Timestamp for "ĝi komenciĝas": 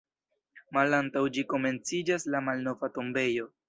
1.37-2.29